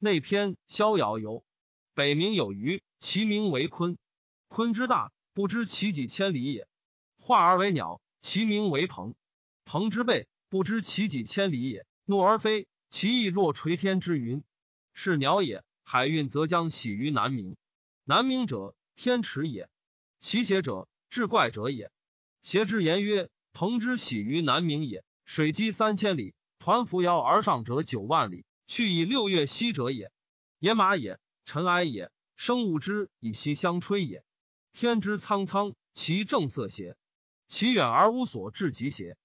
[0.00, 1.42] 内篇逍遥游。
[1.92, 3.96] 北冥有鱼，其名为鲲。
[4.48, 6.68] 鲲之大，不知其几千里也。
[7.18, 9.16] 化而为鸟，其名为鹏。
[9.64, 11.84] 鹏之背，不知其几千里也。
[12.04, 14.44] 怒而飞，其翼若垂天之云。
[14.94, 15.64] 是鸟也。
[15.82, 17.56] 海运则将徙于南冥。
[18.04, 19.68] 南冥者，天池也。
[20.20, 21.90] 其邪者，志怪者也。
[22.42, 25.02] 邪之言曰：鹏之徙于南冥也。
[25.24, 30.12] 水击三千里，抟扶摇而上者九万里，去以六月息者也。
[30.60, 31.18] 野马也。
[31.46, 34.22] 尘埃也，生物之以息相吹也。
[34.74, 36.96] 天之苍苍，其正色邪？
[37.46, 39.16] 其远而无所至极邪？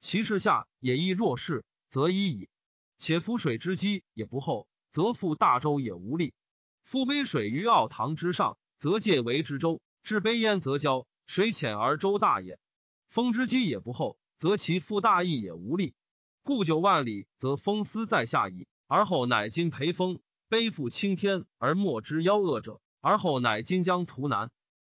[0.00, 2.50] 其视下也亦若是，则已矣。
[2.98, 6.34] 且夫水之积也不厚，则覆大舟也无力。
[6.84, 11.06] 夫杯水于奥堂之上，则介为之舟；至杯焉，则交。
[11.26, 12.58] 水浅而舟大也。
[13.08, 15.94] 风之积也不厚，则其覆大翼也无力。
[16.42, 20.18] 故九万里，则风思在下矣，而后乃今培风。
[20.48, 24.50] 背负青天而莫之夭恶者，而后乃今将图南。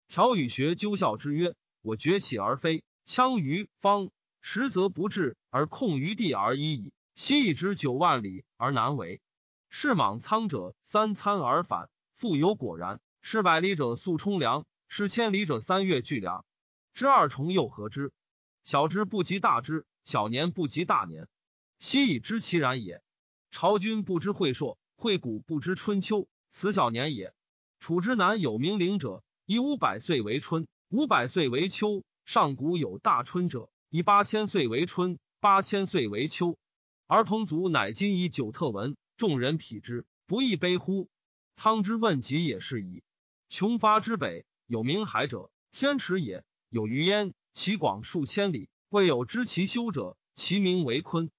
[0.08, 6.94] 调与学究笑之曰：“我崛起而飞，羌于方，实则不至而控于地而已矣。
[7.16, 9.20] 昔以之九万里而难为。
[9.72, 13.02] 是莽苍者三餐而返，复有果然。
[13.24, 16.46] 是百里者速冲凉，是千里者三月俱凉。
[16.94, 18.12] 知二重又何之？
[18.64, 21.28] 小之不及大之，小年不及大年。
[21.80, 23.02] 昔以知其然也。
[23.60, 27.34] 朝君不知会朔。”会古不知春秋，此小年也。
[27.80, 32.04] 楚之南有冥灵者，以五百岁为春，五百岁为秋。
[32.24, 36.56] 上古有大春者，以八千岁为春，八千岁为秋。
[37.08, 41.10] 而同族乃今以九特文，众人匹之，不亦悲乎？
[41.56, 43.02] 汤之问疾也是矣。
[43.50, 50.16] 穷发之北有冥海者，天池也；有鱼焉，其广数千里，未有知其修者。
[50.36, 51.32] 其名为鲲。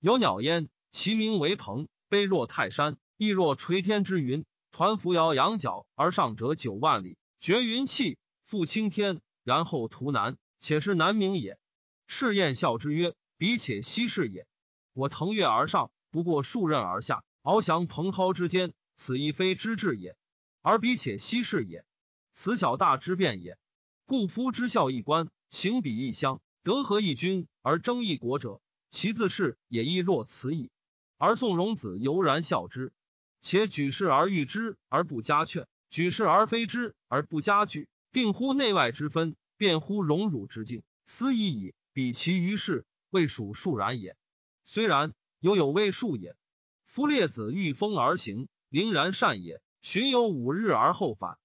[0.00, 2.96] 有鸟焉，其名为鹏，悲若泰山。
[3.18, 8.16] 翼若垂天之云，抟扶摇羊角而上者九万里，绝云气，
[8.48, 11.58] 覆青天，然后图南，且是南冥也。
[12.06, 14.46] 赤焰笑之曰：“彼且奚是也？
[14.94, 20.16] 我腾跃而上，不过数仞而下，翱翔蓬蒿之间，此亦非之至也。
[20.62, 21.84] 而彼且奚是也？
[22.32, 23.58] 此小大之变也。
[24.06, 30.70] 故夫之孝一官，行比一乡，德合一君，而争一国者，其自是也亦若此矣。
[31.18, 32.92] 而宋荣子犹然笑之。”
[33.40, 41.74] 且举世而誉之而不加劝，举世而非之而不加惧，定乎内外之分，辩乎荣辱之境，斯已矣。
[41.92, 44.16] 比其于世，未属数然也。
[44.64, 46.36] 虽然，犹有未数也。
[46.84, 51.38] 夫列子御风而行，凌然善也；巡游五日而后返，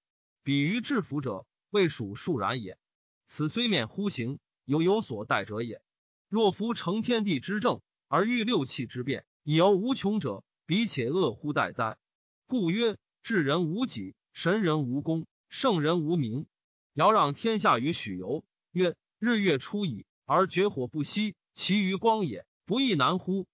[0.44, 2.78] 彼于制服者，未属数然也。
[3.28, 5.82] 此虽免乎行，犹有所待者也。
[6.28, 10.44] 若夫成天地之正，而欲六气之变，以游无穷者。
[10.68, 11.98] 彼且恶乎待哉？
[12.48, 16.46] 故曰：智人无己，神人无功，圣人无名。
[16.94, 23.48] 尧让天下于许由，曰：日月出矣，而绝火不息，其余光也，不亦难乎？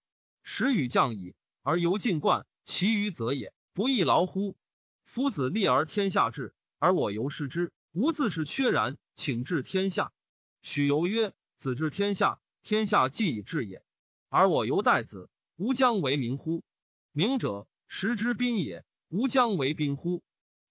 [0.44, 4.56] 时雨降矣，而犹尽贯，其余则也，不亦劳乎？
[5.02, 10.12] 夫子立而天下治，而我犹失之，吾自是缺然，请治天下。
[10.62, 13.82] 许由曰：子治天下，天下既已治也，
[14.28, 16.62] 而我犹待子，吾将为民乎？
[17.10, 18.84] 明者，食之宾也。
[19.08, 20.22] 吾将为宾乎？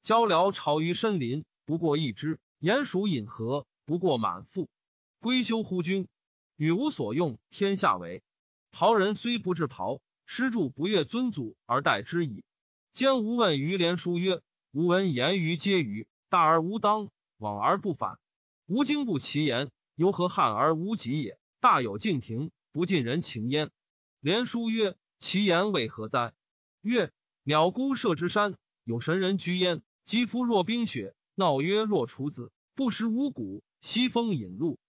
[0.01, 4.69] 交辽巢于深林，不过一之；鼹鼠饮河，不过满腹。
[5.19, 6.07] 归休乎君，
[6.55, 8.23] 与无所用，天下为。
[8.71, 12.45] 袍人虽不至袍，师著不越尊祖而待之矣。
[12.93, 18.19] 兼吾问于连书曰：“吾闻言于皆于大而无当，往而不返。
[18.67, 21.37] 吾经不其言，犹何汉而无己也？
[21.59, 23.69] 大有敬亭，不近人情焉。”
[24.19, 26.33] 连书曰：“其言为何哉？”
[26.81, 27.11] 曰：
[27.43, 29.81] 鸟孤射之山，有神人居焉。
[30.03, 34.79] 肌肤若冰雪，闹曰若处子，不食五谷，西风引入，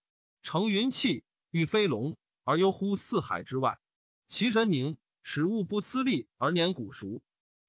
[0.41, 3.79] 乘云气，欲飞龙，而游乎四海之外。
[4.27, 7.21] 其神宁，使物不思利而年古熟，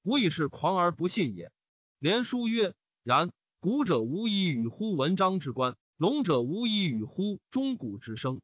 [0.03, 1.52] 吾以是狂而不信也。
[1.99, 3.31] 连书曰：然。
[3.62, 8.40] 古者无以与乎文章之官，龙者无以与乎钟鼓之声，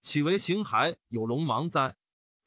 [0.00, 1.96] 岂为形骸有龙芒哉？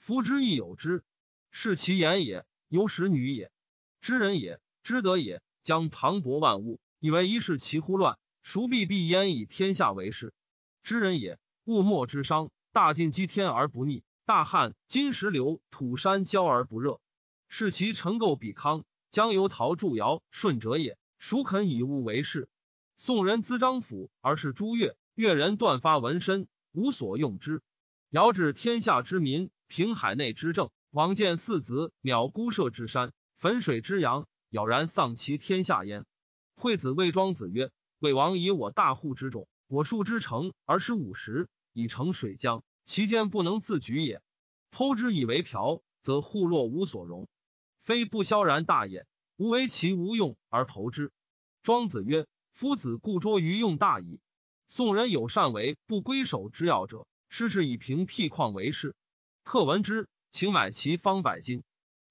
[0.06, 1.02] 夫之亦有之，
[1.50, 2.46] 是其言也。
[2.68, 3.54] 由使女也，
[4.02, 8.20] 知人也，知德也，将磅礴万物，以为一世其乎乱？
[8.42, 10.34] 孰必必焉以天下为事？
[10.84, 17.00] 知人也，物莫之伤，大晋积天而不逆，大旱金石流土山焦而不热，
[17.48, 20.98] 是其成构比康，将由陶铸尧舜者也。
[21.18, 22.50] 孰肯以物为事？
[22.98, 27.62] 宋人资张府而是朱越，越人断发纹身，无所用之。
[28.10, 30.70] 尧治天下之民，平海内之政。
[30.92, 36.06] 王见四子，渺孤射之山，汾水之阳，杳然丧其天下焉。
[36.56, 44.22] 惠子谓庄子曰：“魏王以我大户之众，我数之城而食五十，以成水江，其间不能自举也。
[44.70, 47.28] 剖之以为瓢，则户落无所容，
[47.82, 49.08] 非不萧然大也。
[49.38, 51.12] 吾为其无用而投之。”
[51.64, 54.20] 庄子曰：“夫子固拙于用大矣。
[54.68, 58.94] 宋人有善为不归守之要者，师是以平辟旷为事。
[59.44, 61.64] 客闻之，请买其方百金，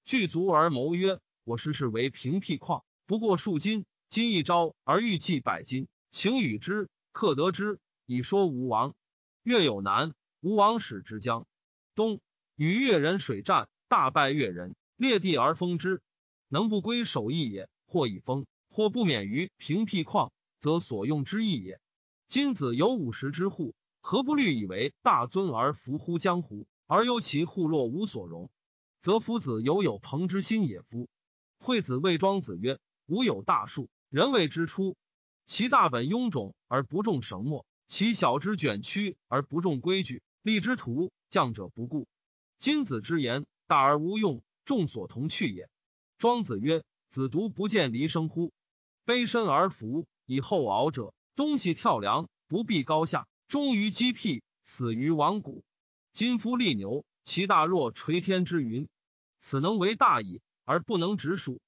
[0.04, 6.90] 具足而谋曰：‘我师是为平辟旷，不过数金。’”今一朝而欲计百金，请与之。
[7.12, 8.94] 客得之，以说吴王。
[9.42, 11.46] 越有难，吴王使之江
[11.94, 12.20] 东，
[12.54, 16.02] 与越人水战，大败越人，裂地而封之。
[16.48, 21.80] 能不归守义也，或以封，或不免于平辟旷，则所用之义也。
[22.28, 28.50] 今子有五十之户，何不虑以为大尊而服乎江湖，而忧其户落无所容？
[29.00, 31.08] 则夫子犹有朋之心也夫。
[31.58, 34.96] 惠子谓庄子曰：“吾有大树。”人谓之初，
[35.46, 42.08] 其大本臃肿而不重绳墨，其小之卷曲而不重规矩，立之徒将者不顾。
[42.58, 45.70] 今子之言，大而无用，众所同去也。
[46.18, 48.52] 庄子曰：“子独不见离生乎？
[49.06, 55.62] 卑身而服，以后敖者，东西跳梁，不避高下，终于击辟，死于亡谷。
[56.14, 58.88] 今夫立牛，其大若垂天之云，
[59.40, 61.60] 此能为大矣，而不能直树。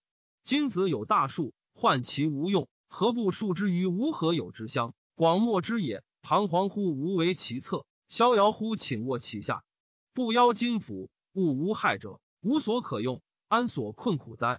[0.43, 4.95] 今子有大树。”患其无用，何不树之于无何有之乡？
[5.15, 9.63] 广漠之野，彷徨乎无为其侧，逍遥乎寝卧其下。
[10.15, 14.59] 不邀金斧，物无害者，无所可用，安所困苦哉？